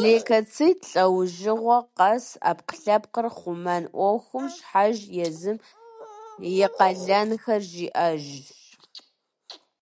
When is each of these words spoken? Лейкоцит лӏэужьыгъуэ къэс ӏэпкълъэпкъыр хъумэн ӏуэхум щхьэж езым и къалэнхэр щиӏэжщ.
Лейкоцит 0.00 0.78
лӏэужьыгъуэ 0.90 1.78
къэс 1.96 2.26
ӏэпкълъэпкъыр 2.42 3.26
хъумэн 3.36 3.84
ӏуэхум 3.94 4.46
щхьэж 4.54 4.98
езым 5.26 5.58
и 6.50 6.52
къалэнхэр 6.76 7.62
щиӏэжщ. 7.70 8.44